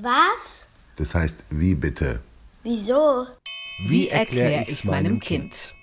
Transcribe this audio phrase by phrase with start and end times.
[0.00, 0.66] Was?
[0.96, 2.20] Das heißt, wie bitte?
[2.62, 3.26] Wieso?
[3.88, 5.74] Wie erkläre ich meinem Kind?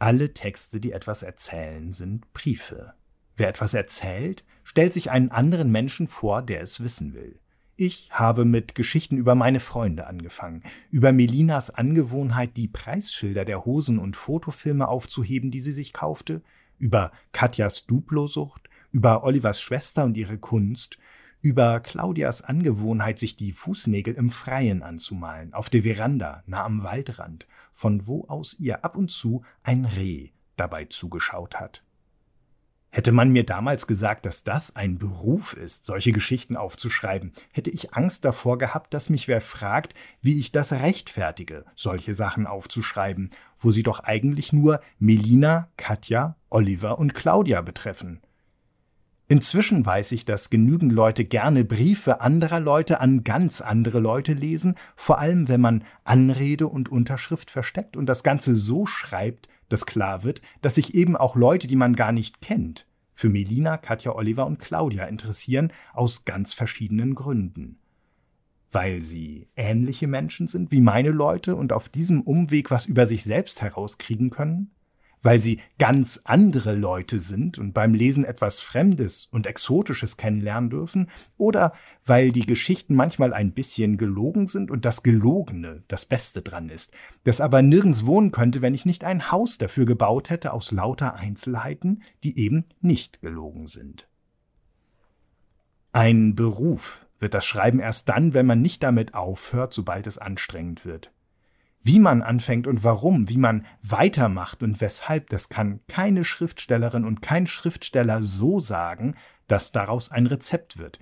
[0.00, 2.94] Alle Texte, die etwas erzählen, sind Briefe.
[3.36, 7.38] Wer etwas erzählt, stellt sich einen anderen Menschen vor, der es wissen will.
[7.76, 14.00] Ich habe mit Geschichten über meine Freunde angefangen, über Melinas Angewohnheit, die Preisschilder der Hosen
[14.00, 16.42] und Fotofilme aufzuheben, die sie sich kaufte,
[16.78, 20.98] über Katjas Duplosucht, über Olivers Schwester und ihre Kunst,
[21.40, 27.46] über Claudias Angewohnheit, sich die Fußnägel im Freien anzumalen, auf der Veranda, nah am Waldrand,
[27.72, 31.82] von wo aus ihr ab und zu ein Reh dabei zugeschaut hat.
[32.92, 37.94] Hätte man mir damals gesagt, dass das ein Beruf ist, solche Geschichten aufzuschreiben, hätte ich
[37.94, 43.70] Angst davor gehabt, dass mich wer fragt, wie ich das rechtfertige, solche Sachen aufzuschreiben, wo
[43.70, 48.20] sie doch eigentlich nur Melina, Katja, Oliver und Claudia betreffen.
[49.30, 54.74] Inzwischen weiß ich, dass genügend Leute gerne Briefe anderer Leute an ganz andere Leute lesen,
[54.96, 60.24] vor allem wenn man Anrede und Unterschrift versteckt und das Ganze so schreibt, dass klar
[60.24, 64.46] wird, dass sich eben auch Leute, die man gar nicht kennt, für Melina, Katja, Oliver
[64.46, 67.78] und Claudia interessieren, aus ganz verschiedenen Gründen.
[68.72, 73.22] Weil sie ähnliche Menschen sind wie meine Leute und auf diesem Umweg was über sich
[73.22, 74.72] selbst herauskriegen können?
[75.22, 81.10] Weil sie ganz andere Leute sind und beim Lesen etwas Fremdes und Exotisches kennenlernen dürfen,
[81.36, 81.72] oder
[82.04, 86.92] weil die Geschichten manchmal ein bisschen gelogen sind und das Gelogene das Beste dran ist,
[87.24, 91.14] das aber nirgends wohnen könnte, wenn ich nicht ein Haus dafür gebaut hätte aus lauter
[91.14, 94.08] Einzelheiten, die eben nicht gelogen sind.
[95.92, 100.84] Ein Beruf wird das Schreiben erst dann, wenn man nicht damit aufhört, sobald es anstrengend
[100.84, 101.12] wird.
[101.82, 107.22] Wie man anfängt und warum, wie man weitermacht und weshalb, das kann keine Schriftstellerin und
[107.22, 109.14] kein Schriftsteller so sagen,
[109.46, 110.98] dass daraus ein Rezept wird.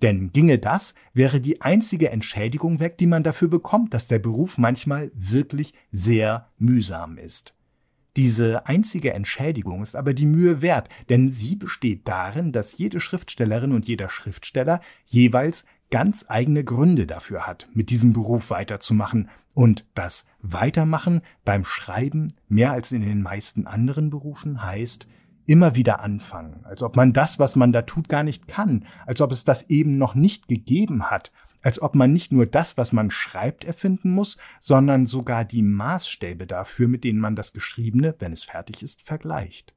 [0.00, 4.58] Denn ginge das, wäre die einzige Entschädigung weg, die man dafür bekommt, dass der Beruf
[4.58, 7.54] manchmal wirklich sehr mühsam ist.
[8.16, 13.72] Diese einzige Entschädigung ist aber die Mühe wert, denn sie besteht darin, dass jede Schriftstellerin
[13.72, 20.26] und jeder Schriftsteller jeweils ganz eigene Gründe dafür hat, mit diesem Beruf weiterzumachen und das
[20.40, 25.06] Weitermachen beim Schreiben mehr als in den meisten anderen Berufen heißt,
[25.46, 29.20] immer wieder anfangen, als ob man das, was man da tut, gar nicht kann, als
[29.20, 31.32] ob es das eben noch nicht gegeben hat,
[31.62, 36.46] als ob man nicht nur das, was man schreibt, erfinden muss, sondern sogar die Maßstäbe
[36.46, 39.74] dafür, mit denen man das Geschriebene, wenn es fertig ist, vergleicht.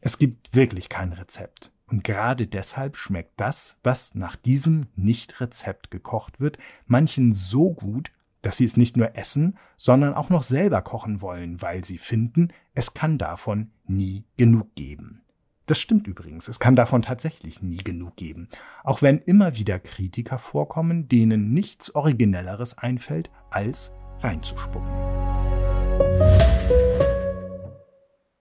[0.00, 1.72] Es gibt wirklich kein Rezept.
[1.86, 6.56] Und gerade deshalb schmeckt das, was nach diesem Nicht-Rezept gekocht wird,
[6.86, 8.10] manchen so gut,
[8.42, 12.48] dass sie es nicht nur essen, sondern auch noch selber kochen wollen, weil sie finden,
[12.74, 15.22] es kann davon nie genug geben.
[15.66, 18.48] Das stimmt übrigens, es kann davon tatsächlich nie genug geben,
[18.82, 24.90] auch wenn immer wieder Kritiker vorkommen, denen nichts Originelleres einfällt, als reinzuspucken.